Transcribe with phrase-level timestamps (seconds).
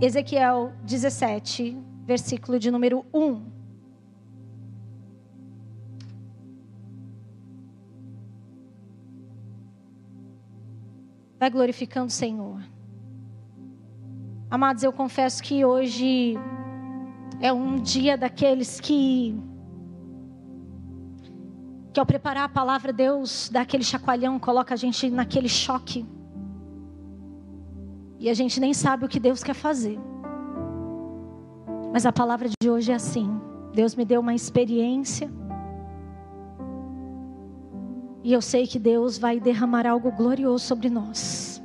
[0.00, 3.42] Ezequiel 17, versículo de número 1.
[11.40, 12.62] Vai glorificando o Senhor.
[14.48, 16.36] Amados, eu confesso que hoje
[17.40, 19.36] é um dia daqueles que
[21.92, 26.06] que ao preparar a palavra, Deus dá aquele chacoalhão, coloca a gente naquele choque.
[28.18, 29.98] E a gente nem sabe o que Deus quer fazer.
[31.92, 33.40] Mas a palavra de hoje é assim.
[33.72, 35.30] Deus me deu uma experiência.
[38.24, 41.62] E eu sei que Deus vai derramar algo glorioso sobre nós.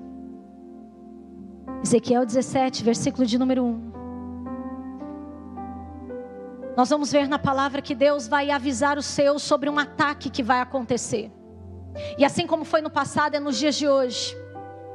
[1.84, 3.92] Ezequiel 17, versículo de número 1.
[6.78, 10.42] Nós vamos ver na palavra que Deus vai avisar os seus sobre um ataque que
[10.42, 11.32] vai acontecer.
[12.18, 14.36] E assim como foi no passado, é nos dias de hoje.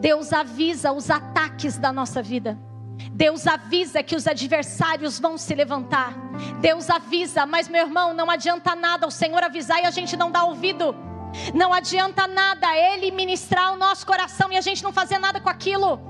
[0.01, 2.59] Deus avisa os ataques da nossa vida.
[3.12, 6.15] Deus avisa que os adversários vão se levantar.
[6.61, 10.30] Deus avisa, mas meu irmão, não adianta nada o Senhor avisar e a gente não
[10.30, 10.95] dá ouvido.
[11.55, 15.49] Não adianta nada Ele ministrar o nosso coração e a gente não fazer nada com
[15.49, 16.01] aquilo.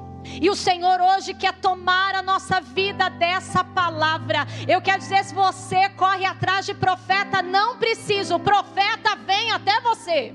[0.40, 4.46] E o Senhor hoje quer tomar a nossa vida dessa palavra.
[4.66, 9.80] Eu quero dizer: se você corre atrás de profeta, não precisa, o profeta vem até
[9.80, 10.34] você.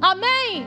[0.00, 0.66] Amém?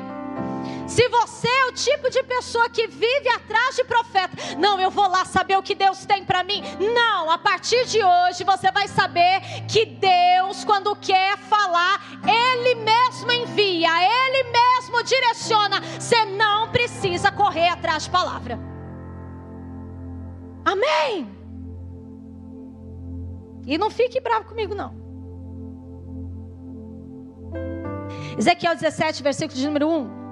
[0.88, 5.07] Se você é o tipo de pessoa que vive atrás de profeta, não, eu vou
[5.07, 6.63] lá saber o que Deus tem para mim.
[6.93, 13.31] Não, a partir de hoje você vai saber que Deus, quando quer falar, Ele mesmo
[13.31, 15.81] envia, Ele mesmo direciona.
[15.99, 18.58] Você não precisa correr atrás de palavra.
[20.63, 21.30] Amém.
[23.65, 24.95] E não fique bravo comigo, não.
[28.38, 30.27] Ezequiel 17, versículo de número 1.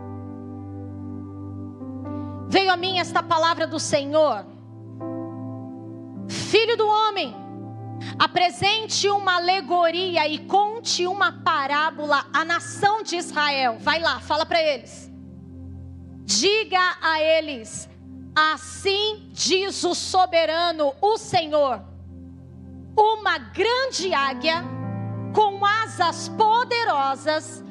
[2.55, 4.45] Veio a mim esta palavra do Senhor.
[6.29, 7.35] Filho do homem,
[8.17, 13.75] apresente uma alegoria e conte uma parábola à nação de Israel.
[13.79, 15.11] Vai lá, fala para eles.
[16.23, 17.89] Diga a eles:
[18.33, 21.83] Assim diz o soberano, o Senhor.
[22.97, 24.63] Uma grande águia
[25.33, 27.64] com asas poderosas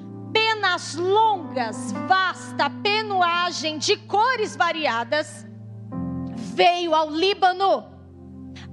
[0.54, 5.44] penas longas, vasta penuagem de cores variadas,
[6.36, 7.84] veio ao Líbano,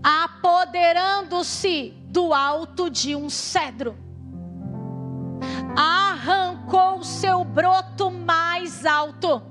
[0.04, 3.98] apoderando-se do alto de um cedro.
[5.76, 9.42] Arrancou seu broto mais alto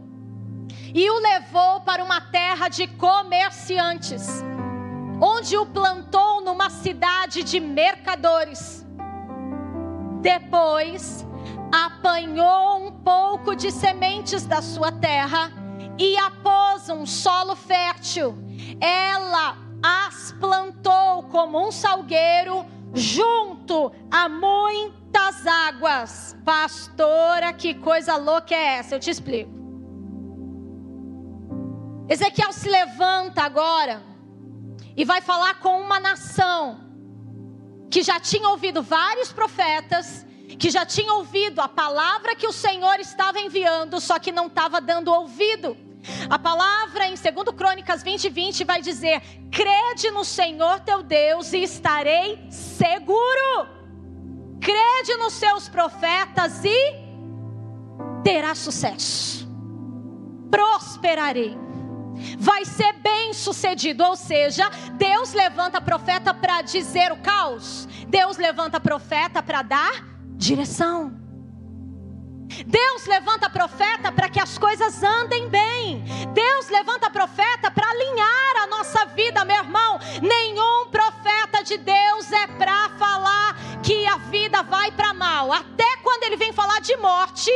[0.95, 4.29] e o levou para uma terra de comerciantes,
[5.21, 8.87] onde o plantou numa cidade de mercadores.
[10.21, 11.27] Depois,
[11.73, 15.53] apanhou um pouco de sementes da sua terra
[15.99, 18.35] e após um solo fértil.
[18.81, 26.37] Ela as plantou como um salgueiro junto a muitas águas.
[26.45, 28.97] Pastora, que coisa louca é essa?
[28.97, 29.51] Eu te explico.
[32.09, 34.03] Ezequiel se levanta agora
[34.97, 36.81] e vai falar com uma nação
[37.89, 40.27] que já tinha ouvido vários profetas
[40.61, 44.79] que já tinha ouvido a palavra que o Senhor estava enviando, só que não estava
[44.79, 45.75] dando ouvido.
[46.29, 51.63] A palavra em 2 Crônicas 20, 20 vai dizer: crede no Senhor teu Deus e
[51.63, 53.69] estarei seguro.
[54.61, 56.95] Crede nos seus profetas e
[58.23, 59.49] terá sucesso.
[60.51, 61.57] Prosperarei.
[62.39, 68.79] Vai ser bem sucedido, ou seja, Deus levanta profeta para dizer o caos, Deus levanta
[68.79, 71.13] profeta para dar direção.
[72.67, 76.03] Deus levanta profeta para que as coisas andem bem.
[76.33, 80.01] Deus levanta profeta para alinhar a nossa vida, meu irmão.
[80.21, 85.53] Nenhum profeta de Deus é para falar que a vida vai para mal.
[85.53, 87.53] Até quando ele vem falar de morte,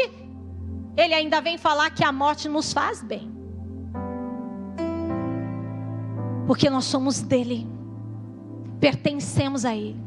[0.96, 3.32] ele ainda vem falar que a morte nos faz bem.
[6.46, 7.66] Porque nós somos dele,
[8.78, 10.04] pertencemos a ele.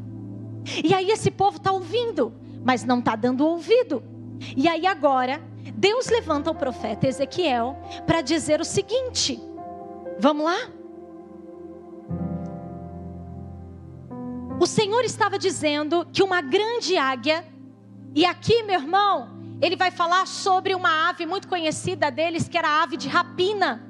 [0.84, 4.04] E aí esse povo está ouvindo mas não está dando ouvido.
[4.58, 5.42] E aí agora,
[5.74, 9.40] Deus levanta o profeta Ezequiel para dizer o seguinte:
[10.20, 10.58] vamos lá?
[14.60, 17.46] O Senhor estava dizendo que uma grande águia,
[18.14, 19.30] e aqui, meu irmão,
[19.62, 23.82] ele vai falar sobre uma ave muito conhecida deles, que era a ave de rapina.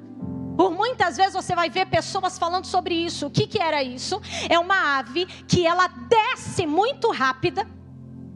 [0.56, 3.26] Por muitas vezes você vai ver pessoas falando sobre isso.
[3.26, 4.20] O que, que era isso?
[4.48, 7.66] É uma ave que ela desce muito rápida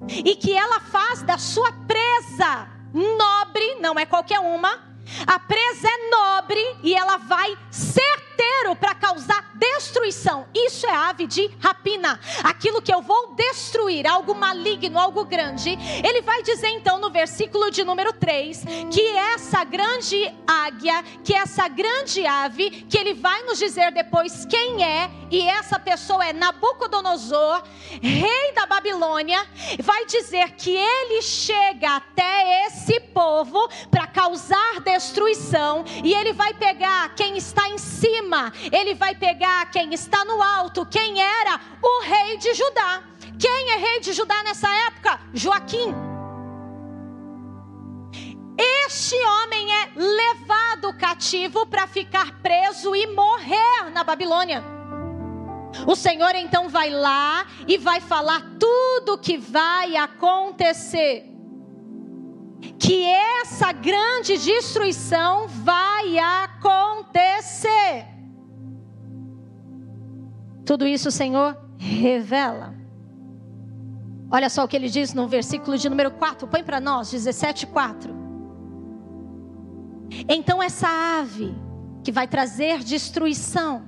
[0.08, 4.92] e que ela faz da sua presa nobre, não é qualquer uma.
[5.26, 9.81] A presa é nobre e ela vai certeiro para causar destruição.
[10.04, 12.18] Isso é ave de rapina.
[12.42, 15.78] Aquilo que eu vou destruir, algo maligno, algo grande.
[16.04, 21.68] Ele vai dizer então no versículo de número 3 que essa grande águia, que essa
[21.68, 27.62] grande ave, que ele vai nos dizer depois quem é, e essa pessoa é Nabucodonosor,
[28.02, 29.46] rei da Babilônia,
[29.82, 37.14] vai dizer que ele chega até esse povo para causar destruição, e ele vai pegar
[37.14, 42.36] quem está em cima, ele vai pegar quem está no alto, quem era o rei
[42.38, 43.02] de Judá.
[43.38, 45.20] Quem é rei de Judá nessa época?
[45.34, 45.94] Joaquim.
[48.84, 54.62] Este homem é levado cativo para ficar preso e morrer na Babilônia.
[55.86, 61.28] O Senhor então vai lá e vai falar tudo o que vai acontecer.
[62.78, 68.06] Que essa grande destruição vai acontecer.
[70.64, 72.74] Tudo isso o Senhor revela.
[74.30, 77.66] Olha só o que ele diz no versículo de número 4, põe para nós, 17,
[77.66, 78.14] 4.
[80.28, 80.88] Então essa
[81.20, 81.54] ave
[82.02, 83.82] que vai trazer destruição,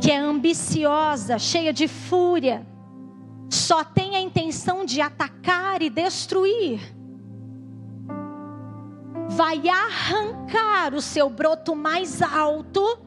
[0.00, 2.66] que é ambiciosa, cheia de fúria,
[3.50, 6.80] só tem a intenção de atacar e destruir,
[9.28, 12.98] vai arrancar o seu broto mais alto,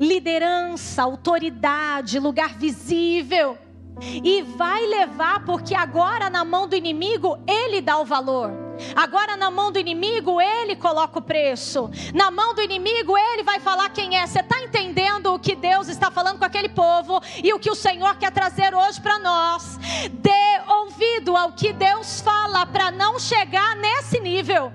[0.00, 3.58] liderança, autoridade, lugar visível,
[4.00, 8.68] e vai levar, porque agora na mão do inimigo ele dá o valor.
[8.94, 11.90] Agora, na mão do inimigo, ele coloca o preço.
[12.14, 14.26] Na mão do inimigo, ele vai falar quem é.
[14.26, 17.74] Você está entendendo o que Deus está falando com aquele povo e o que o
[17.74, 19.78] Senhor quer trazer hoje para nós?
[20.12, 24.72] Dê ouvido ao que Deus fala para não chegar nesse nível.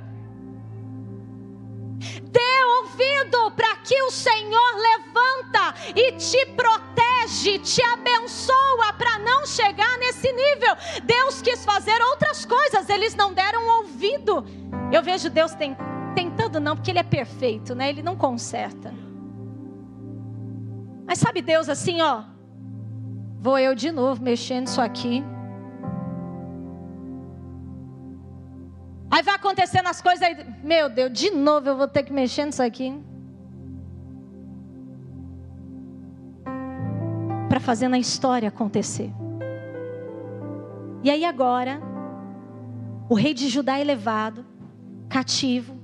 [2.33, 9.99] Dê ouvido para que o Senhor levanta e te protege, te abençoa para não chegar
[9.99, 10.75] nesse nível.
[11.03, 14.43] Deus quis fazer outras coisas, eles não deram ouvido.
[14.91, 15.51] Eu vejo Deus
[16.15, 17.89] tentando, não, porque Ele é perfeito, né?
[17.89, 18.91] Ele não conserta.
[21.05, 22.23] Mas sabe Deus assim, ó.
[23.39, 25.23] Vou eu de novo mexendo isso aqui.
[29.13, 32.45] Aí vai acontecendo as coisas aí, meu Deus, de novo eu vou ter que mexer
[32.45, 32.99] nisso aqui.
[37.47, 39.13] Para fazer na história acontecer.
[41.03, 41.79] E aí agora,
[43.07, 44.43] o rei de Judá é levado,
[45.07, 45.77] cativo.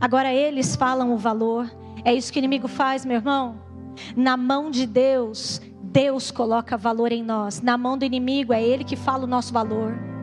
[0.00, 1.68] Agora eles falam o valor.
[2.04, 3.58] É isso que o inimigo faz, meu irmão.
[4.14, 7.60] Na mão de Deus, Deus coloca valor em nós.
[7.60, 10.13] Na mão do inimigo, é Ele que fala o nosso valor.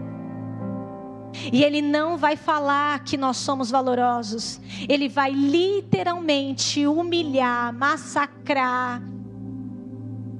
[1.51, 4.59] E ele não vai falar que nós somos valorosos.
[4.87, 9.01] Ele vai literalmente humilhar, massacrar,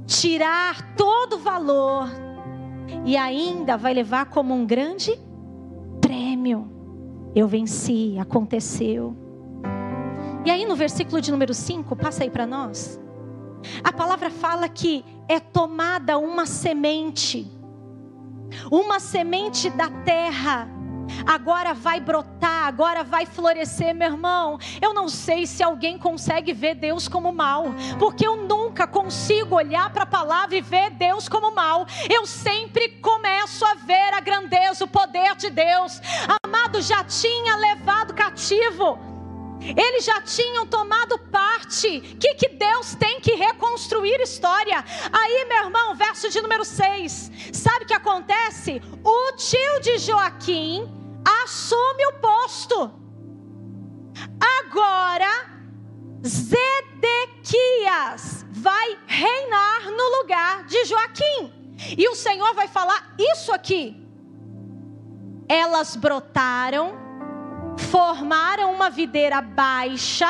[0.06, 2.10] tirar todo o valor
[3.06, 5.18] e ainda vai levar como um grande
[6.00, 6.70] prêmio.
[7.34, 9.16] Eu venci, aconteceu.
[10.46, 13.00] E aí no versículo de número 5, passa aí para nós.
[13.84, 17.50] A palavra fala que é tomada uma semente,
[18.72, 20.68] uma semente da terra
[21.26, 24.60] agora vai brotar, agora vai florescer, meu irmão.
[24.82, 27.66] Eu não sei se alguém consegue ver Deus como mal,
[28.00, 31.86] porque eu nunca consigo olhar para a palavra e ver Deus como mal.
[32.10, 36.02] Eu sempre começo a ver a grandeza, o poder de Deus.
[36.44, 39.12] Amado já tinha levado cativo.
[39.62, 41.98] Eles já tinham tomado parte.
[41.98, 44.84] O que, que Deus tem que reconstruir história?
[45.12, 47.32] Aí, meu irmão, verso de número 6.
[47.54, 48.82] Sabe o que acontece?
[49.04, 51.01] O tio de Joaquim
[51.44, 52.92] assume o posto.
[54.60, 55.50] Agora,
[56.26, 57.26] Zedequias
[58.52, 61.76] vai reinar no lugar de Joaquim.
[61.98, 63.98] E o Senhor vai falar isso aqui.
[65.50, 66.94] Elas brotaram,
[67.78, 70.30] formaram uma videira baixa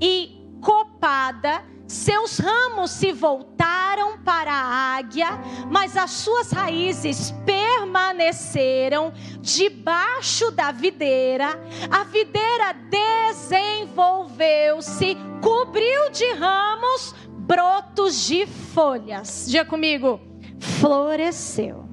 [0.00, 5.26] e copada seus ramos se voltaram para a águia,
[5.68, 11.60] mas as suas raízes permaneceram debaixo da videira.
[11.90, 19.46] A videira desenvolveu-se, cobriu de ramos, brotos de folhas.
[19.48, 20.20] Diga comigo,
[20.60, 21.88] floresceu.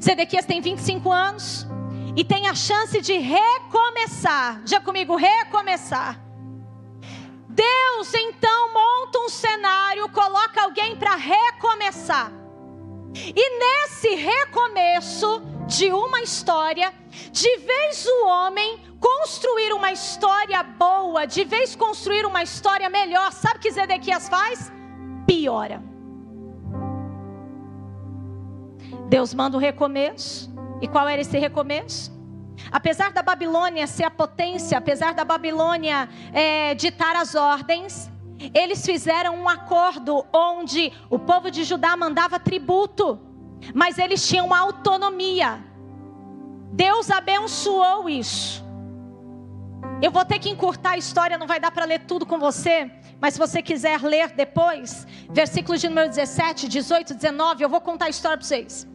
[0.00, 1.66] Zedequias tem 25 anos
[2.14, 4.62] e tem a chance de recomeçar.
[4.62, 6.27] Diga comigo, recomeçar
[7.58, 12.30] Deus então monta um cenário, coloca alguém para recomeçar.
[13.14, 16.92] E nesse recomeço, de uma história,
[17.32, 23.58] de vez o homem construir uma história boa, de vez construir uma história melhor, sabe
[23.58, 24.72] o que Zedequias faz?
[25.26, 25.82] Piora.
[29.08, 30.48] Deus manda o recomeço.
[30.80, 32.17] E qual era esse recomeço?
[32.70, 38.10] Apesar da Babilônia ser a potência, apesar da Babilônia é, ditar as ordens,
[38.54, 43.18] eles fizeram um acordo onde o povo de Judá mandava tributo,
[43.74, 45.64] mas eles tinham autonomia.
[46.72, 48.64] Deus abençoou isso.
[50.00, 52.90] Eu vou ter que encurtar a história, não vai dar para ler tudo com você,
[53.20, 58.06] mas se você quiser ler depois, versículos de número 17, 18, 19, eu vou contar
[58.06, 58.86] a história para vocês.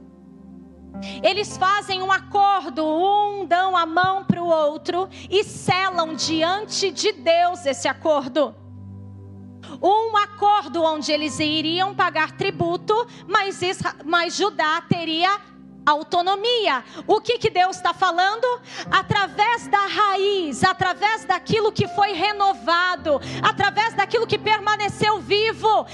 [1.21, 7.11] Eles fazem um acordo, um dão a mão para o outro e selam diante de
[7.11, 8.55] Deus esse acordo.
[9.81, 12.93] Um acordo onde eles iriam pagar tributo,
[13.27, 13.59] mas,
[14.05, 15.39] mas Judá teria
[15.85, 16.83] autonomia.
[17.05, 18.45] O que, que Deus está falando?
[18.91, 25.85] Através da raiz, através daquilo que foi renovado, através daquilo que permaneceu vivo,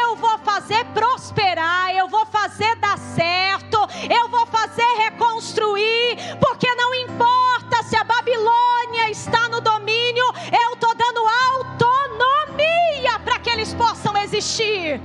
[0.00, 3.78] eu vou fazer prosperar, eu vou fazer dar certo,
[4.10, 10.94] eu vou fazer reconstruir, porque não importa se a Babilônia está no domínio, eu estou
[10.94, 11.20] dando
[11.54, 15.00] autonomia para que eles possam existir.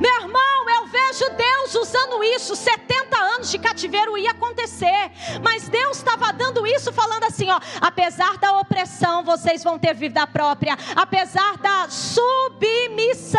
[0.00, 1.45] Meu irmão, eu vejo Deus
[1.76, 2.56] usando isso.
[2.56, 5.10] 70 anos de cativeiro ia acontecer.
[5.42, 10.26] Mas Deus estava dando isso, falando assim: ó, apesar da opressão, vocês vão ter vida
[10.26, 10.76] própria.
[10.94, 13.36] Apesar da submissão,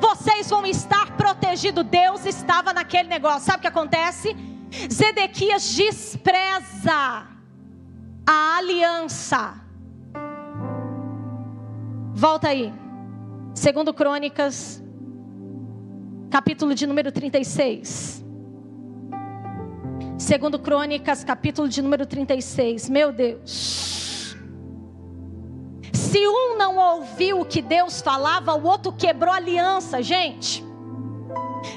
[0.00, 1.84] vocês vão estar protegidos.
[1.84, 3.46] Deus estava naquele negócio.
[3.46, 4.36] Sabe o que acontece?
[4.92, 7.26] Zedequias despreza
[8.26, 9.54] a aliança.
[12.14, 12.72] Volta aí.
[13.54, 14.82] Segundo Crônicas
[16.30, 18.24] capítulo de número 36.
[20.16, 22.88] Segundo Crônicas, capítulo de número 36.
[22.88, 24.36] Meu Deus.
[25.92, 30.64] Se um não ouviu o que Deus falava, o outro quebrou a aliança, gente.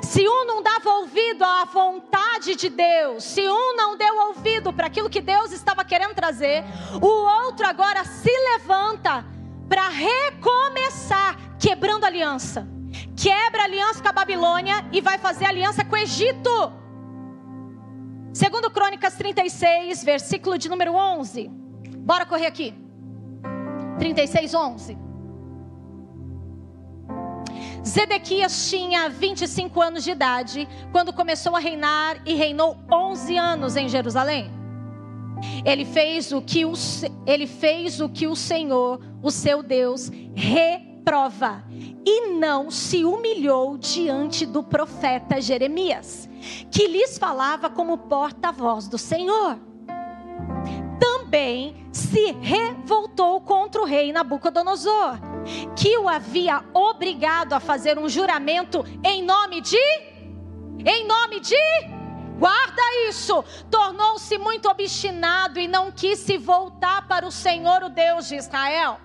[0.04, 4.88] Se um não dava ouvido à vontade de Deus, se um não deu ouvido para
[4.88, 6.64] aquilo que Deus estava querendo trazer,
[7.02, 9.26] o outro agora se levanta
[9.68, 12.73] para recomeçar, quebrando aliança
[13.16, 16.74] quebra aliança com a Babilônia e vai fazer aliança com o Egito.
[18.34, 21.50] Segundo Crônicas 36, versículo de número 11.
[22.00, 22.74] Bora correr aqui.
[24.00, 24.98] 36, 11.
[27.86, 33.90] Zedequias tinha 25 anos de idade quando começou a reinar e reinou 11 anos em
[33.90, 34.50] Jerusalém.
[35.66, 36.74] Ele fez o que o,
[37.28, 40.10] ele fez o, que o Senhor, o seu Deus,
[41.04, 41.62] reprova
[42.06, 46.30] e não se humilhou diante do profeta Jeremias,
[46.72, 49.60] que lhes falava como porta-voz do Senhor.
[50.98, 55.20] Também se revoltou contra o rei Nabucodonosor,
[55.76, 59.78] que o havia obrigado a fazer um juramento em nome de
[60.86, 61.56] em nome de
[62.40, 63.44] Guarda isso.
[63.70, 69.00] Tornou-se muito obstinado e não quis se voltar para o Senhor, o Deus de Israel.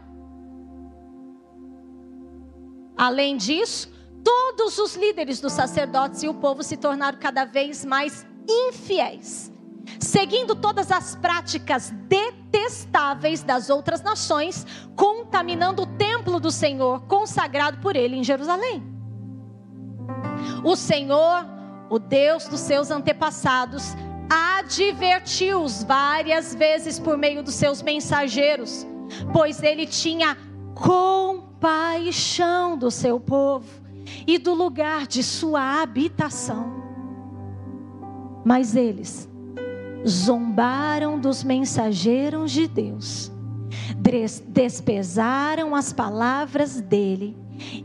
[2.99, 3.89] Além disso,
[4.25, 9.53] todos os líderes dos sacerdotes e o povo se tornaram cada vez mais infiéis,
[10.01, 17.95] seguindo todas as práticas detestáveis das outras nações, contaminando o templo do Senhor consagrado por
[17.95, 18.83] ele em Jerusalém.
[20.65, 21.47] O Senhor,
[21.89, 23.95] o Deus dos seus antepassados,
[24.29, 28.85] advertiu-os várias vezes por meio dos seus mensageiros,
[29.33, 30.37] pois ele tinha
[30.75, 33.69] com paixão do seu povo
[34.27, 36.73] e do lugar de sua habitação.
[38.45, 39.29] Mas eles
[40.07, 43.33] zombaram dos mensageiros de Deus,
[44.47, 47.37] despesaram as palavras dele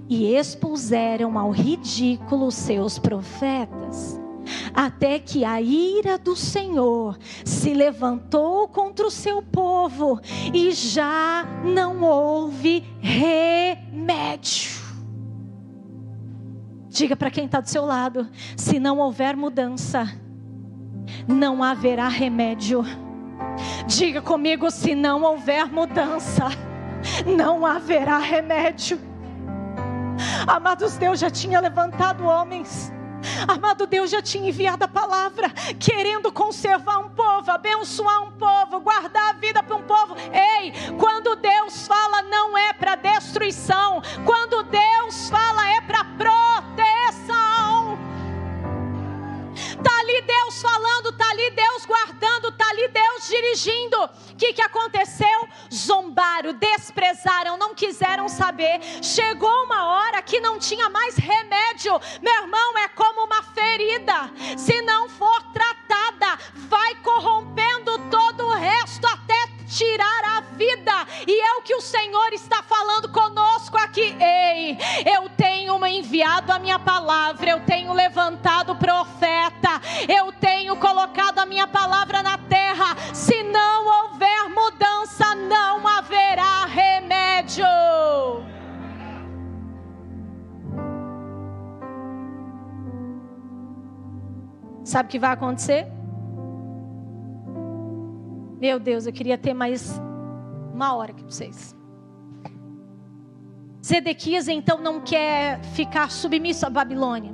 [0.07, 4.22] e expuseram ao ridículo seus profetas
[4.73, 10.19] até que a ira do Senhor se levantou contra o seu povo
[10.53, 14.81] e já não houve remédio.
[16.89, 18.27] Diga para quem está do seu lado:
[18.57, 20.11] se não houver mudança,
[21.27, 22.83] não haverá remédio.
[23.87, 26.49] Diga comigo: se não houver mudança,
[27.25, 28.99] não haverá remédio.
[30.47, 32.91] Amados, Deus já tinha levantado homens
[33.47, 35.49] Amado Deus já tinha enviado a palavra,
[35.79, 40.15] querendo conservar um povo, abençoar um povo, guardar a vida para um povo.
[40.31, 44.01] Ei, quando Deus fala, não é para destruição.
[44.25, 47.97] Quando Deus fala, é para proteção.
[49.83, 54.03] Tá ali Deus falando, tá ali Deus guardando, tá ali Deus dirigindo.
[54.03, 55.47] O que, que aconteceu?
[55.71, 58.79] Zombaram, desprezaram, não quiseram saber.
[59.01, 60.02] Chegou uma hora
[60.33, 61.93] que não tinha mais remédio.
[62.19, 64.31] Meu irmão, é como uma ferida.
[64.57, 69.35] Se não for tratada, vai corrompendo todo o resto até
[69.67, 71.05] tirar a vida.
[71.27, 74.17] E é o que o Senhor está falando conosco aqui.
[74.19, 74.75] Ei,
[75.05, 81.67] eu tenho enviado a minha palavra, eu tenho levantado profeta, eu tenho colocado a minha
[81.67, 82.97] palavra na terra.
[83.13, 87.67] Se não houver mudança, não haverá remédio.
[94.83, 95.87] Sabe o que vai acontecer?
[98.59, 99.99] Meu Deus, eu queria ter mais
[100.73, 101.75] uma hora aqui para vocês.
[103.85, 107.33] Zedequias então não quer ficar submisso à Babilônia.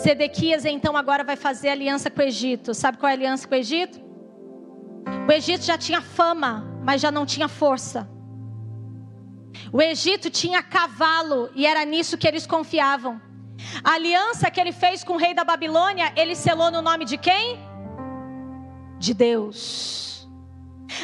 [0.00, 2.74] Zedequias então agora vai fazer aliança com o Egito.
[2.74, 4.00] Sabe qual é a aliança com o Egito?
[5.28, 8.08] O Egito já tinha fama, mas já não tinha força.
[9.72, 13.20] O Egito tinha cavalo e era nisso que eles confiavam.
[13.82, 17.16] A aliança que ele fez com o rei da Babilônia, ele selou no nome de
[17.16, 17.74] quem?
[19.04, 20.26] de Deus.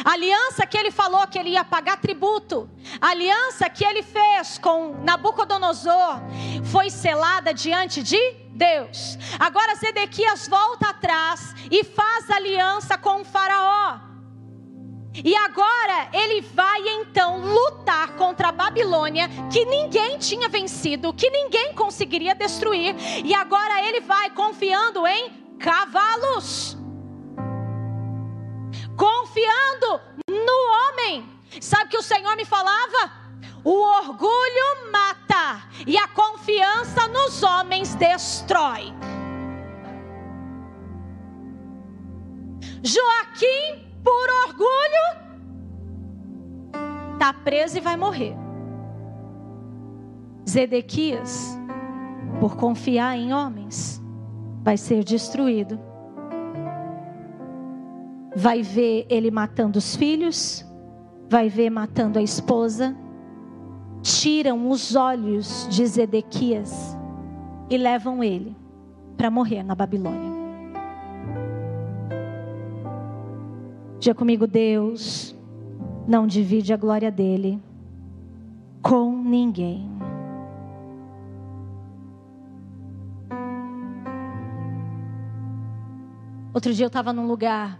[0.05, 4.59] A aliança que ele falou que ele ia pagar tributo, a aliança que ele fez
[4.59, 6.21] com Nabucodonosor,
[6.65, 9.19] foi selada diante de Deus.
[9.39, 14.10] Agora Zedequias volta atrás e faz aliança com o Faraó.
[15.13, 21.75] E agora ele vai então lutar contra a Babilônia, que ninguém tinha vencido, que ninguém
[21.75, 22.95] conseguiria destruir.
[23.25, 26.79] E agora ele vai confiando em cavalos
[29.01, 29.99] confiando
[30.29, 31.27] no homem.
[31.59, 33.11] Sabe que o Senhor me falava?
[33.65, 38.93] O orgulho mata e a confiança nos homens destrói.
[42.83, 45.07] Joaquim, por orgulho,
[47.13, 48.35] está preso e vai morrer.
[50.49, 51.59] Zedequias,
[52.41, 54.03] por confiar em homens,
[54.63, 55.79] vai ser destruído
[58.35, 60.65] vai ver ele matando os filhos,
[61.29, 62.97] vai ver matando a esposa.
[64.03, 66.97] Tiram os olhos de Zedequias
[67.69, 68.57] e levam ele
[69.17, 70.30] para morrer na Babilônia.
[74.01, 75.37] Diga comigo, Deus
[76.09, 77.63] não divide a glória dele
[78.81, 79.87] com ninguém.
[86.55, 87.79] Outro dia eu estava num lugar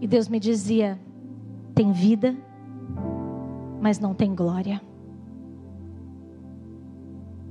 [0.00, 0.98] e Deus me dizia:
[1.74, 2.34] tem vida,
[3.82, 4.80] mas não tem glória.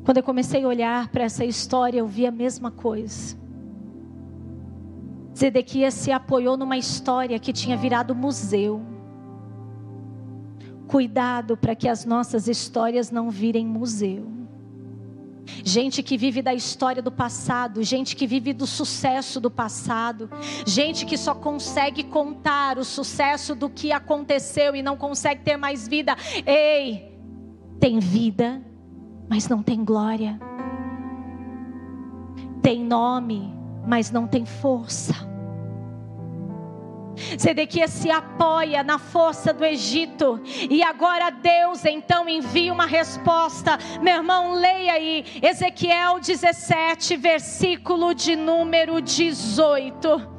[0.03, 3.37] Quando eu comecei a olhar para essa história, eu vi a mesma coisa.
[5.37, 8.81] Zedequias se apoiou numa história que tinha virado museu.
[10.87, 14.37] Cuidado para que as nossas histórias não virem museu
[15.63, 20.29] gente que vive da história do passado, gente que vive do sucesso do passado,
[20.65, 25.87] gente que só consegue contar o sucesso do que aconteceu e não consegue ter mais
[25.87, 26.15] vida.
[26.45, 27.11] Ei,
[27.79, 28.61] tem vida,
[29.29, 30.39] mas não tem glória.
[32.61, 33.53] Tem nome,
[33.85, 35.26] mas não tem força.
[37.39, 40.41] Zedequias se apoia na força do Egito.
[40.69, 43.77] E agora Deus então envia uma resposta.
[44.01, 50.37] Meu irmão, leia aí Ezequiel 17, versículo de número 18.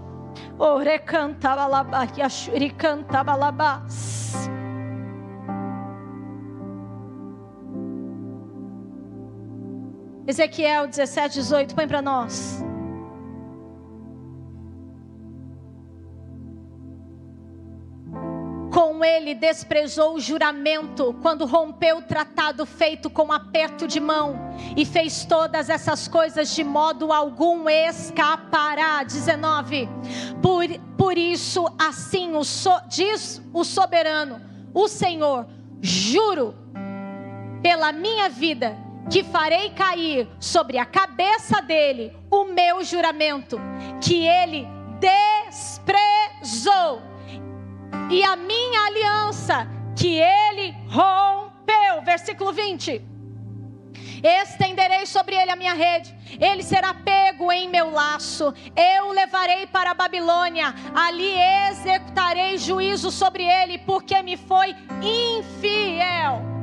[10.27, 12.68] Ezequiel 17, 18, põe para nós.
[19.09, 24.39] Ele desprezou o juramento quando rompeu o tratado feito com aperto de mão
[24.77, 29.03] e fez todas essas coisas de modo algum escapará.
[29.03, 29.89] 19.
[30.43, 30.67] Por,
[30.97, 34.41] por isso, assim o so, diz o soberano,
[34.75, 35.47] o Senhor,
[35.81, 36.55] juro
[37.63, 38.77] pela minha vida
[39.11, 43.59] que farei cair sobre a cabeça dele o meu juramento
[44.03, 44.69] que ele
[45.01, 45.89] desprezou
[48.11, 52.03] e a minha aliança que ele rompeu.
[52.05, 53.03] Versículo 20.
[54.23, 59.67] Estenderei sobre ele a minha rede, ele será pego em meu laço, eu o levarei
[59.67, 61.35] para a Babilônia, ali
[61.71, 66.58] executarei juízo sobre ele, porque me foi infiel.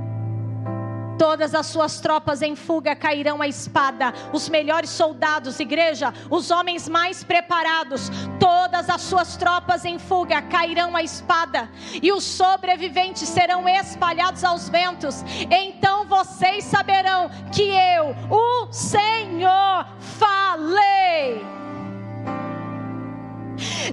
[1.17, 4.13] Todas as suas tropas em fuga cairão à espada.
[4.33, 10.95] Os melhores soldados, igreja, os homens mais preparados, todas as suas tropas em fuga cairão
[10.95, 11.69] à espada.
[12.01, 15.23] E os sobreviventes serão espalhados aos ventos.
[15.49, 21.45] Então vocês saberão que eu, o Senhor, falei.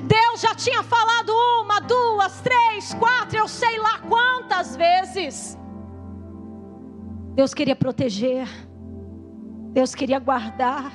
[0.03, 5.52] Deus já tinha falado uma, duas, três, quatro, eu sei lá quantas vezes.
[7.35, 8.47] Deus queria proteger,
[9.73, 10.92] Deus queria guardar,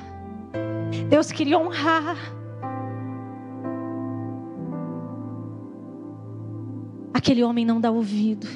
[1.09, 2.15] Deus queria honrar.
[7.11, 8.47] Aquele homem não dá ouvido.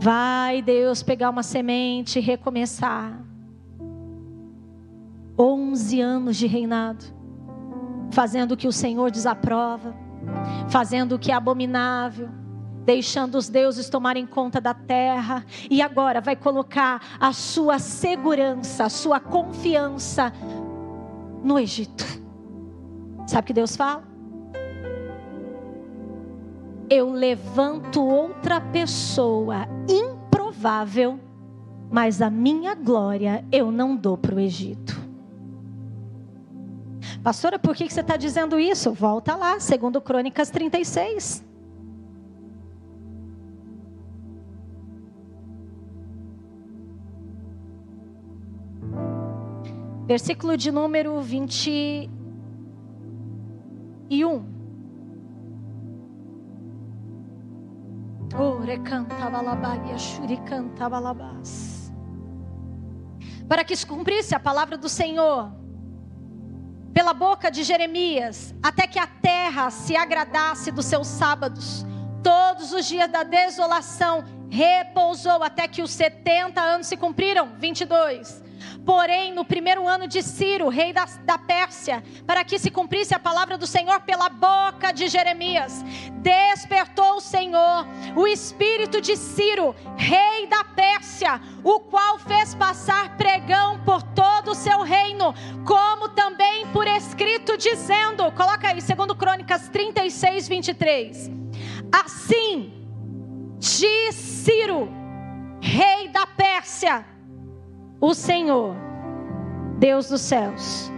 [0.00, 3.20] Vai Deus pegar uma semente e recomeçar.
[5.36, 7.04] Onze anos de reinado,
[8.12, 9.92] fazendo o que o Senhor desaprova,
[10.68, 12.28] fazendo o que é abominável
[12.88, 18.88] deixando os deuses tomarem conta da terra, e agora vai colocar a sua segurança, a
[18.88, 20.32] sua confiança
[21.44, 22.02] no Egito.
[23.26, 24.02] Sabe o que Deus fala?
[26.88, 31.20] Eu levanto outra pessoa improvável,
[31.90, 34.98] mas a minha glória eu não dou para o Egito.
[37.22, 38.94] Pastora, por que você está dizendo isso?
[38.94, 41.47] Volta lá, segundo Crônicas 36.
[50.08, 52.08] Versículo de número 21.
[63.46, 65.52] Para que se cumprisse a palavra do Senhor,
[66.94, 71.84] pela boca de Jeremias, até que a terra se agradasse dos seus sábados,
[72.22, 77.50] todos os dias da desolação, repousou até que os 70 anos se cumpriram.
[77.58, 78.47] 22.
[78.88, 83.18] Porém, no primeiro ano de Ciro, rei da, da Pérsia, para que se cumprisse a
[83.18, 85.84] palavra do Senhor pela boca de Jeremias,
[86.22, 93.78] despertou o Senhor o espírito de Ciro, rei da Pérsia, o qual fez passar pregão
[93.84, 95.34] por todo o seu reino,
[95.66, 101.30] como também por escrito, dizendo: coloca aí, segundo Crônicas 36, 23.
[101.92, 102.72] Assim,
[103.58, 104.88] diz Ciro,
[105.60, 107.17] rei da Pérsia,
[108.00, 108.74] o Senhor,
[109.78, 110.90] Deus dos céus,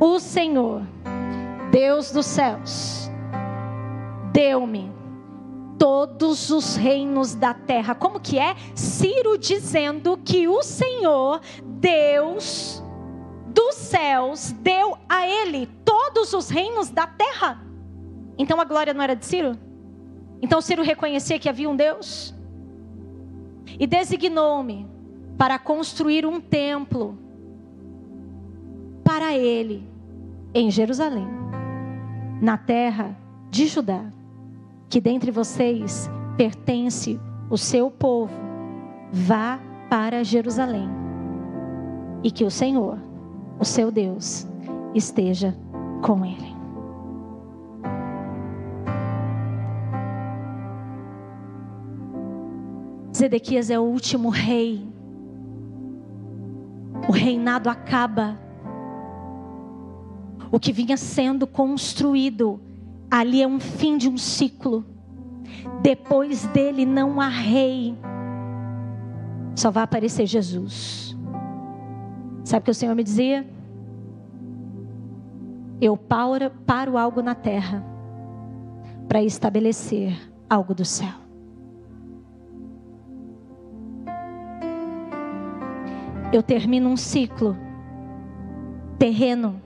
[0.00, 0.82] o Senhor,
[1.70, 3.10] Deus dos céus,
[4.32, 4.92] deu-me
[5.78, 7.94] todos os reinos da terra.
[7.94, 8.56] Como que é?
[8.74, 12.82] Ciro dizendo que o Senhor, Deus
[13.46, 17.62] dos céus, deu a ele todos os reinos da terra.
[18.36, 19.56] Então a glória não era de Ciro?
[20.42, 22.34] Então Ciro reconhecia que havia um Deus?
[23.78, 24.95] E designou-me
[25.36, 27.18] para construir um templo
[29.04, 29.86] para ele
[30.54, 31.28] em Jerusalém,
[32.40, 33.16] na terra
[33.50, 34.04] de Judá,
[34.88, 37.20] que dentre vocês pertence
[37.50, 38.34] o seu povo,
[39.12, 40.88] vá para Jerusalém
[42.22, 42.98] e que o Senhor,
[43.58, 44.46] o seu Deus,
[44.94, 45.56] esteja
[46.02, 46.56] com ele.
[53.14, 54.95] Zedequias é o último rei
[57.08, 58.38] o reinado acaba.
[60.50, 62.60] O que vinha sendo construído,
[63.10, 64.84] ali é um fim de um ciclo.
[65.82, 67.96] Depois dele não há rei,
[69.54, 71.16] só vai aparecer Jesus.
[72.44, 73.46] Sabe o que o Senhor me dizia?
[75.80, 77.84] Eu paro, paro algo na terra
[79.08, 80.16] para estabelecer
[80.48, 81.25] algo do céu.
[86.32, 87.56] Eu termino um ciclo
[88.98, 89.60] terreno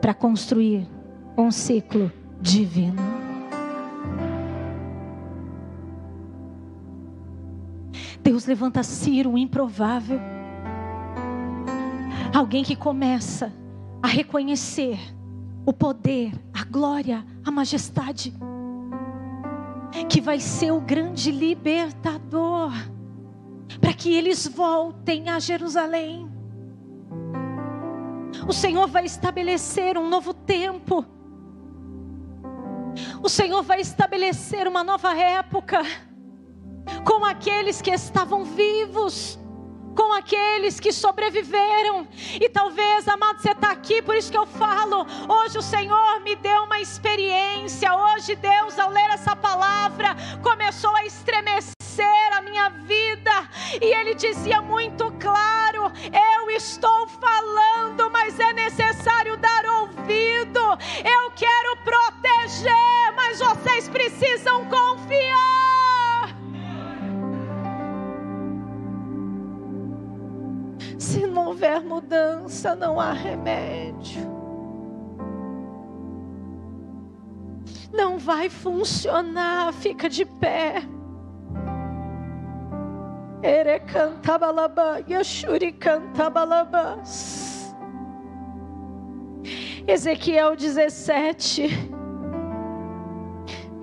[0.00, 0.88] para construir
[1.36, 3.02] um ciclo divino.
[8.22, 10.18] Deus levanta Ciro, um improvável.
[12.34, 13.52] Alguém que começa
[14.02, 14.98] a reconhecer
[15.66, 18.34] o poder, a glória, a majestade,
[20.08, 22.72] que vai ser o grande libertador
[23.80, 26.30] para que eles voltem a Jerusalém.
[28.46, 31.04] O Senhor vai estabelecer um novo tempo.
[33.22, 35.82] O Senhor vai estabelecer uma nova época
[37.04, 39.38] com aqueles que estavam vivos,
[39.96, 42.06] com aqueles que sobreviveram.
[42.40, 45.06] E talvez, amado, você está aqui, por isso que eu falo.
[45.28, 47.94] Hoje o Senhor me deu uma experiência.
[47.94, 53.48] Hoje Deus, ao ler essa palavra, começou a estremecer a minha vida
[53.80, 60.60] e ele dizia muito claro: Eu estou falando, mas é necessário dar ouvido.
[61.04, 66.34] Eu quero proteger, mas vocês precisam confiar.
[70.98, 74.34] Se não houver mudança, não há remédio.
[77.94, 79.72] não vai funcionar.
[79.72, 80.82] Fica de pé.
[83.44, 87.74] Erecantabalaba, Yashuricantabalabas.
[89.86, 91.93] Ezequiel 17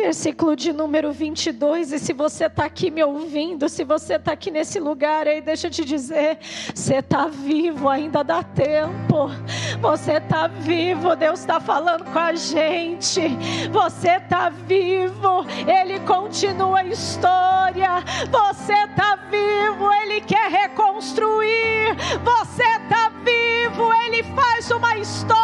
[0.01, 1.91] versículo de número 22.
[1.91, 5.67] E se você está aqui me ouvindo, se você está aqui nesse lugar aí, deixa
[5.67, 6.39] eu te dizer:
[6.73, 9.29] você está vivo, ainda dá tempo.
[9.79, 13.21] Você está vivo, Deus está falando com a gente.
[13.71, 18.03] Você está vivo, Ele continua a história.
[18.31, 21.95] Você está vivo, Ele quer reconstruir.
[22.23, 25.41] Você está vivo, Ele faz uma história.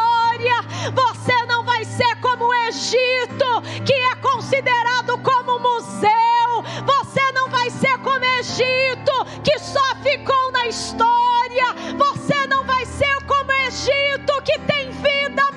[0.93, 6.63] Você não vai ser como o Egito, que é considerado como museu.
[6.87, 11.75] Você não vai ser como Egito, que só ficou na história.
[11.95, 15.51] Você não vai ser como Egito, que tem vida,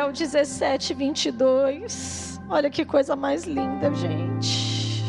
[0.00, 2.40] Ezequiel 17, 22.
[2.48, 5.04] Olha que coisa mais linda, gente.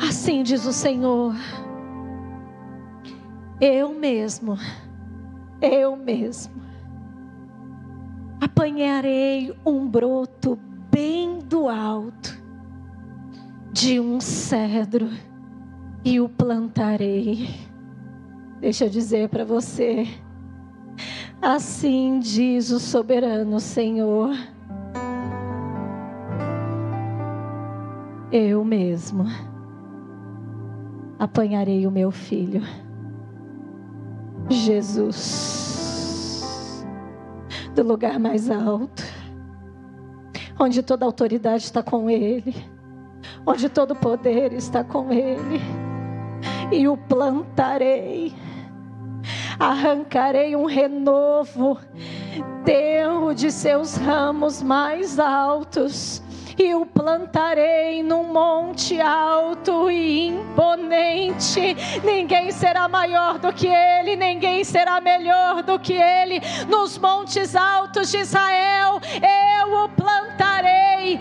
[0.00, 1.34] Assim diz o Senhor.
[3.60, 4.58] Eu mesmo,
[5.60, 6.54] eu mesmo,
[8.40, 10.58] apanharei um broto
[10.90, 12.42] bem do alto
[13.70, 15.10] de um cedro
[16.04, 17.71] e o plantarei.
[18.62, 20.06] Deixa eu dizer para você,
[21.42, 24.30] assim diz o soberano Senhor.
[28.30, 29.24] Eu mesmo
[31.18, 32.62] apanharei o meu filho,
[34.48, 35.26] Jesus,
[37.74, 39.02] do lugar mais alto,
[40.56, 42.54] onde toda autoridade está com Ele,
[43.44, 45.60] onde todo poder está com Ele,
[46.70, 48.32] e o plantarei,
[49.62, 51.78] arrancarei um renovo,
[52.64, 56.20] tenro de seus ramos mais altos
[56.58, 61.76] e o plantarei num monte alto e imponente.
[62.04, 66.40] Ninguém será maior do que ele, ninguém será melhor do que ele.
[66.68, 69.00] Nos montes altos de Israel,
[69.60, 71.18] eu o plantarei,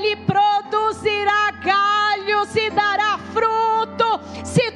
[0.00, 4.73] ele produzirá galhos e dará fruto, se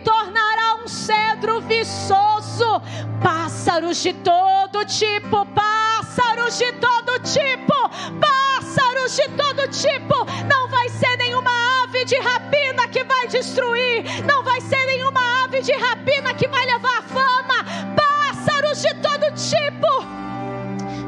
[1.08, 2.82] cedro viçoso.
[3.22, 7.78] Pássaros de todo tipo, pássaros de todo tipo,
[8.20, 10.14] pássaros de todo tipo.
[10.46, 11.50] Não vai ser nenhuma
[11.82, 16.66] ave de rapina que vai destruir, não vai ser nenhuma ave de rapina que vai
[16.66, 17.64] levar fama.
[17.96, 19.88] Pássaros de todo tipo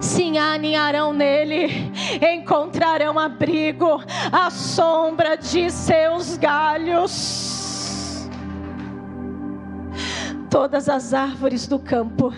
[0.00, 1.92] se aninharão nele,
[2.34, 7.69] encontrarão abrigo à sombra de seus galhos.
[10.50, 12.34] Todas as árvores do campo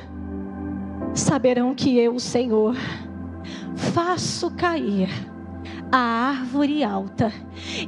[1.15, 2.77] saberão que eu, Senhor,
[3.75, 5.09] faço cair
[5.91, 7.33] a árvore alta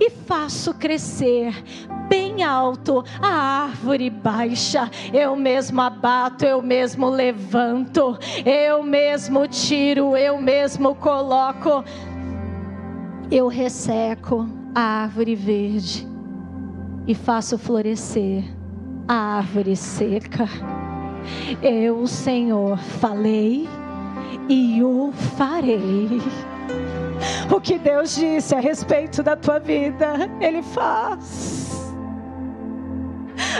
[0.00, 1.54] e faço crescer
[2.08, 4.90] bem alto a árvore baixa.
[5.12, 11.84] Eu mesmo abato, eu mesmo levanto, eu mesmo tiro, eu mesmo coloco.
[13.30, 16.08] Eu resseco a árvore verde
[17.06, 18.63] e faço florescer
[19.06, 20.48] a árvore seca.
[21.62, 23.68] Eu, Senhor, falei
[24.48, 26.20] e o farei.
[27.54, 31.94] O que Deus disse a respeito da tua vida, Ele faz.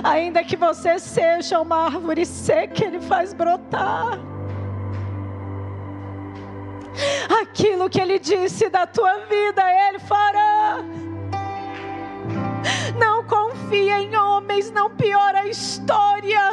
[0.02, 4.18] Ainda que você seja uma árvore seca, Ele faz brotar.
[7.42, 10.84] Aquilo que Ele disse da tua vida, Ele fará.
[12.98, 16.52] Não confia em homens, não piora a história.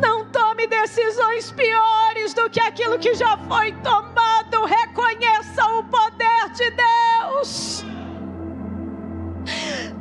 [0.00, 4.64] Não tome decisões piores do que aquilo que já foi tomado.
[4.64, 7.84] Reconheça o poder de Deus.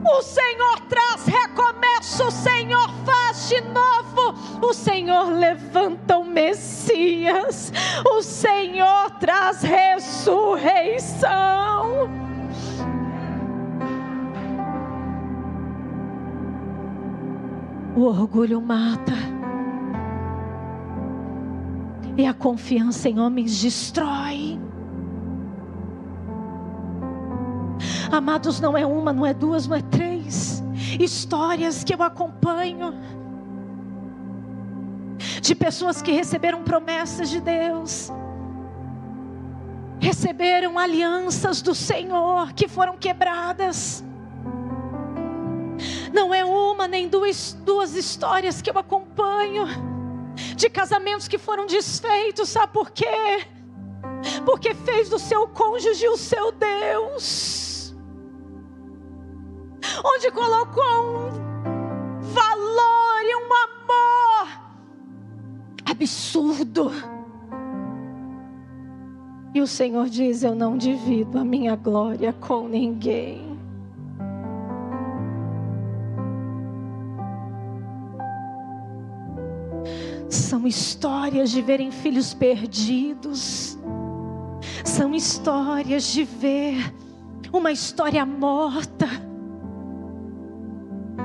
[0.06, 7.74] O Senhor traz recomeço, o Senhor faz de novo, o Senhor levanta o Messias,
[8.06, 12.33] o Senhor traz ressurreição.
[17.96, 19.14] O orgulho mata.
[22.18, 24.60] E a confiança em homens destrói.
[28.12, 30.64] Amados, não é uma, não é duas, não é três
[31.00, 32.94] histórias que eu acompanho
[35.42, 38.12] de pessoas que receberam promessas de Deus,
[40.00, 44.04] receberam alianças do Senhor que foram quebradas.
[46.14, 49.66] Não é uma nem duas, duas histórias que eu acompanho
[50.56, 53.48] de casamentos que foram desfeitos, sabe por quê?
[54.46, 57.96] Porque fez do seu cônjuge o seu Deus,
[60.06, 64.48] onde colocou um valor e um amor
[65.86, 66.92] absurdo.
[69.54, 73.53] E o Senhor diz: Eu não divido a minha glória com ninguém.
[80.34, 83.78] São histórias de verem filhos perdidos.
[84.84, 86.92] São histórias de ver
[87.52, 89.06] uma história morta.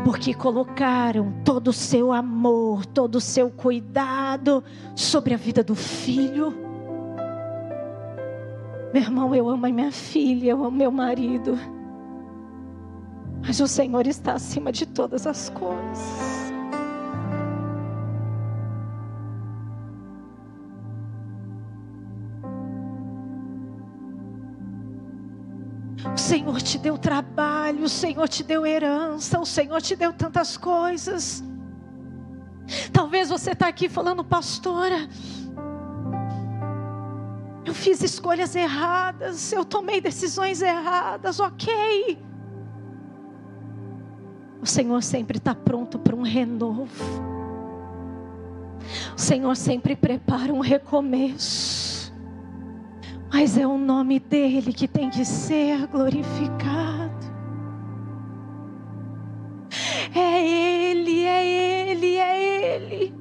[0.05, 4.62] Porque colocaram todo o seu amor, todo o seu cuidado
[4.94, 6.55] sobre a vida do filho.
[8.92, 11.59] Meu irmão, eu amo a minha filha, eu amo meu marido.
[13.40, 16.47] Mas o Senhor está acima de todas as coisas.
[26.59, 31.44] Senhor te deu trabalho, o Senhor te deu herança, o Senhor te deu tantas coisas.
[32.92, 35.09] Talvez você está aqui falando, pastora,
[37.64, 42.18] eu fiz escolhas erradas, eu tomei decisões erradas, ok.
[44.61, 47.05] O Senhor sempre está pronto para um renovo.
[49.16, 51.88] O Senhor sempre prepara um recomeço.
[53.40, 57.24] Mas é o nome dele que tem que ser glorificado.
[60.12, 63.14] É ele, é ele, é ele.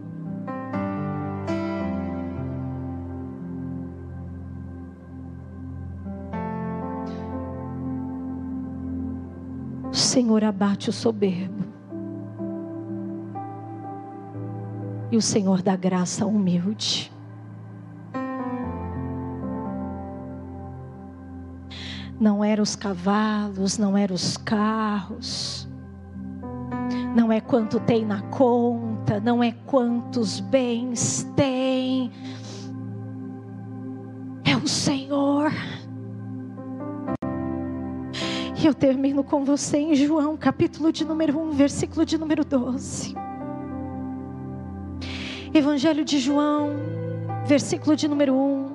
[9.83, 11.63] O Senhor abate o soberbo.
[15.11, 17.15] E o Senhor dá graça ao humilde.
[22.19, 25.67] Não eram os cavalos, não eram os carros,
[27.15, 32.11] não é quanto tem na conta, não é quantos bens tem,
[34.43, 35.51] é o Senhor.
[38.59, 43.15] E eu termino com você em João, capítulo de número 1, versículo de número 12.
[45.53, 46.71] Evangelho de João,
[47.45, 48.66] versículo de número 1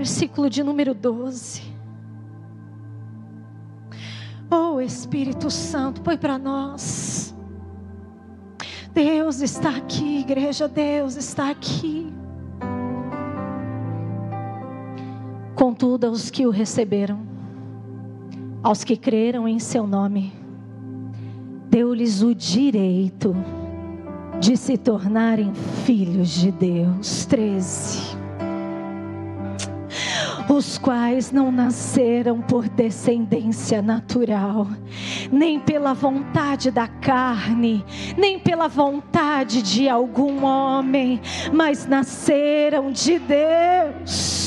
[0.00, 1.60] versículo de número 12.
[4.50, 7.34] Oh Espírito Santo, põe para nós.
[8.94, 12.10] Deus está aqui, igreja, Deus está aqui.
[15.54, 17.20] Contudo, aos que o receberam,
[18.62, 20.32] aos que creram em seu nome,
[21.68, 23.36] deu-lhes o direito
[24.40, 25.52] de se tornarem
[25.84, 27.26] filhos de Deus.
[27.26, 28.19] 13
[30.52, 34.66] os quais não nasceram por descendência natural,
[35.30, 37.84] nem pela vontade da carne,
[38.18, 41.20] nem pela vontade de algum homem,
[41.52, 44.40] mas nasceram de Deus.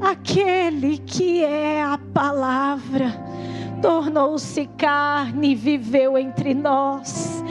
[0.00, 3.12] Aquele que é a palavra
[3.82, 7.42] tornou-se carne e viveu entre nós.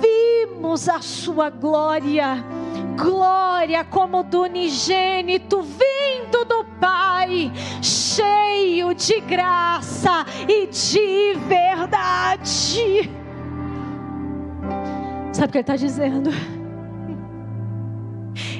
[0.00, 2.44] Vimos a sua glória
[2.98, 13.10] glória como do unigênito vindo do Pai, cheio de graça e de verdade.
[15.32, 16.30] Sabe o que ele está dizendo?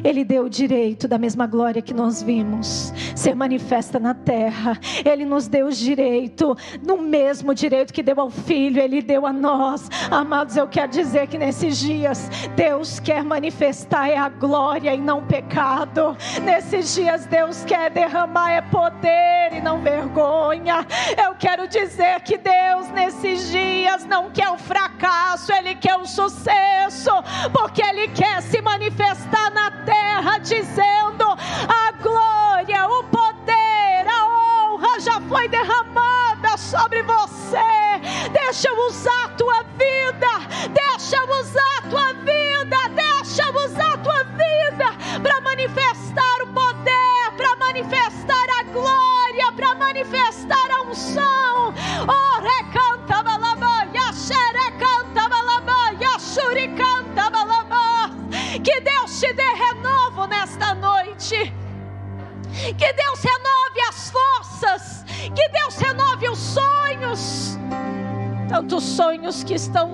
[0.05, 4.79] Ele deu o direito da mesma glória que nós vimos ser manifesta na terra.
[5.05, 9.33] Ele nos deu o direito, no mesmo direito que deu ao filho, ele deu a
[9.33, 9.89] nós.
[10.11, 15.25] Amados, eu quero dizer que nesses dias Deus quer manifestar é a glória e não
[15.25, 16.17] pecado.
[16.43, 20.87] Nesses dias Deus quer derramar é poder e não vergonha.
[21.23, 27.11] Eu quero dizer que Deus, nesses dias, não quer o fracasso, Ele quer o sucesso,
[27.53, 29.98] porque Ele quer se manifestar na terra,
[30.49, 31.25] dizendo:
[31.69, 37.59] a glória, o poder, a honra já foi derramada sobre você.
[38.33, 40.29] Deixa eu usar a tua vida,
[40.73, 42.89] deixa eu usar a tua vida,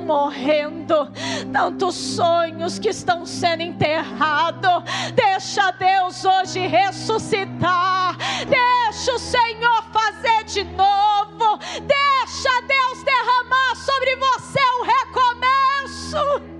[0.04, 1.10] morrendo,
[1.52, 4.84] tantos sonhos que estão sendo enterrados.
[5.14, 8.16] Deixa Deus hoje ressuscitar,
[8.48, 16.54] deixa o Senhor fazer de novo, deixa Deus derramar sobre você o recomeço.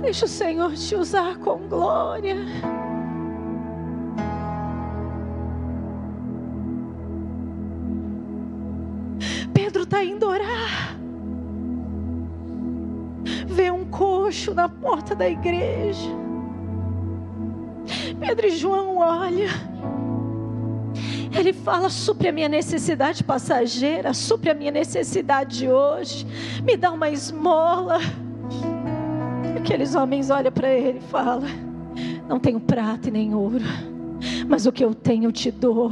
[0.00, 2.36] Deixa o Senhor te usar com glória.
[15.20, 16.08] Da igreja.
[18.18, 19.48] Pedro e João olha.
[21.38, 26.26] Ele fala: supre a minha necessidade passageira, supre a minha necessidade de hoje,
[26.64, 27.98] me dá uma esmola.
[29.58, 31.48] Aqueles homens olham para ele e falam:
[32.26, 33.64] Não tenho prata e nem ouro,
[34.48, 35.90] mas o que eu tenho eu te dou.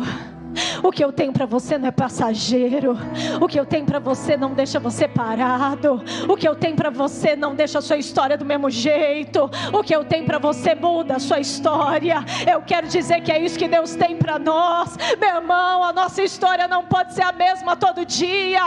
[0.82, 2.96] O que eu tenho para você não é passageiro.
[3.40, 6.02] O que eu tenho para você não deixa você parado.
[6.28, 9.50] O que eu tenho para você não deixa a sua história do mesmo jeito.
[9.72, 12.24] O que eu tenho para você muda a sua história.
[12.50, 14.96] Eu quero dizer que é isso que Deus tem para nós.
[15.18, 18.62] Meu irmão, a nossa história não pode ser a mesma todo dia.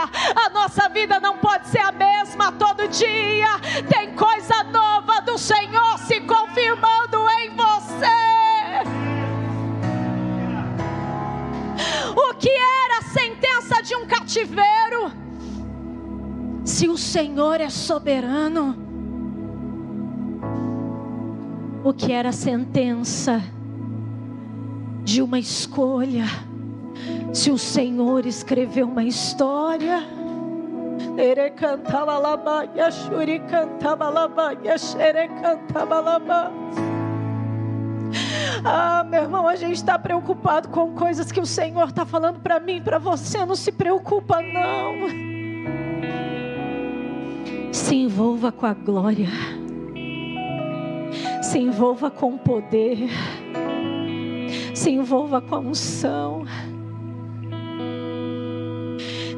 [0.46, 3.48] A nossa vida não pode ser a mesma todo dia.
[3.88, 8.41] Tem coisa nova do Senhor se confirmando em você.
[12.14, 15.12] O que era a sentença de um cativeiro?
[16.64, 18.76] Se o Senhor é soberano,
[21.82, 23.42] o que era a sentença
[25.02, 26.26] de uma escolha?
[27.32, 30.06] Se o Senhor escreveu uma história,
[31.16, 36.91] Ere cantava labaia, shuri cantava labaia, xere cantava labaia.
[38.64, 42.60] Ah, meu irmão, a gente está preocupado com coisas que o Senhor está falando para
[42.60, 43.44] mim, para você.
[43.44, 45.32] Não se preocupa, não.
[47.72, 49.28] Se envolva com a glória.
[51.42, 53.08] Se envolva com o poder.
[54.74, 56.44] Se envolva com a unção.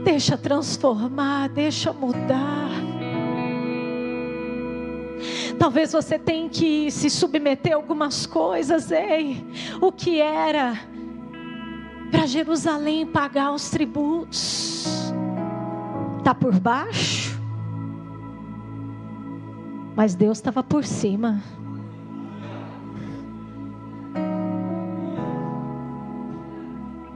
[0.04, 2.63] Deixa transformar, deixa mudar.
[5.64, 9.42] Talvez você tenha que se submeter a algumas coisas, ei.
[9.80, 10.78] O que era
[12.10, 15.10] para Jerusalém pagar os tributos?
[16.22, 17.40] Tá por baixo?
[19.96, 21.42] Mas Deus estava por cima.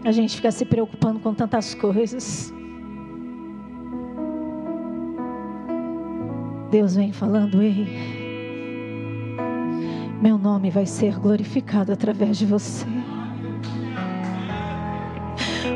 [0.03, 2.51] A gente fica se preocupando com tantas coisas.
[6.71, 8.28] Deus vem falando, ei.
[10.21, 12.85] Meu nome vai ser glorificado através de você.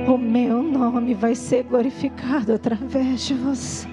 [0.09, 3.87] O meu nome vai ser glorificado através de você.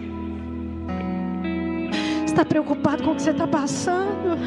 [2.25, 4.39] Está preocupado com o que você está passando?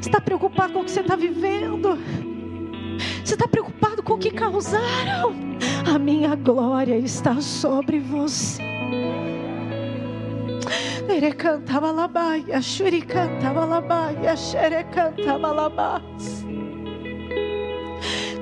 [0.00, 1.98] Está preocupado com o que você está vivendo?
[3.22, 5.34] Você está preocupado com o que causaram?
[5.94, 8.75] A minha glória está sobre você.
[11.08, 16.44] Ere cantava labaia, xuri cantava labaia, xere cantava labás.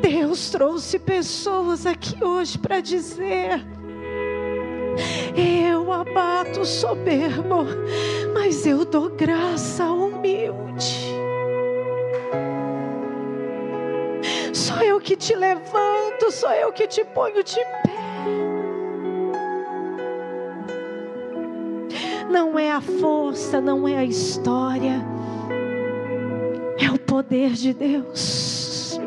[0.00, 3.64] Deus trouxe pessoas aqui hoje para dizer:
[5.36, 7.66] Eu abato o soberbo,
[8.32, 11.14] mas eu dou graça ao humilde.
[14.52, 17.93] Sou eu que te levanto, sou eu que te ponho de pé.
[22.30, 25.04] Não é a força, não é a história,
[26.78, 28.98] é o poder de Deus.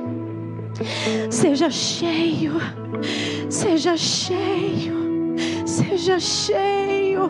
[1.30, 2.54] Seja cheio,
[3.50, 7.30] seja cheio, seja cheio.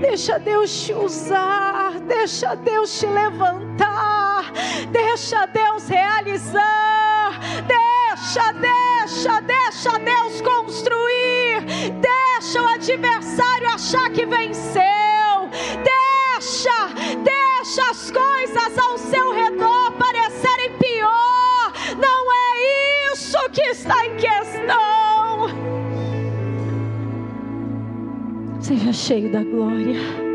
[0.00, 4.52] Deixa Deus te usar, deixa Deus te levantar,
[4.92, 7.40] deixa Deus realizar.
[7.66, 7.84] Deixa
[9.04, 11.60] Deixa, deixa, Deus construir.
[12.00, 14.83] Deixa o adversário achar que venceu.
[17.74, 21.72] Deixa, as coisas ao seu redor parecerem pior.
[21.98, 25.48] Não é isso que está em questão.
[28.60, 30.33] Seja cheio da glória.